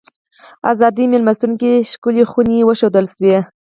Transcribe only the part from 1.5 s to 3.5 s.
کې ښکلې خونې وښودل شوې.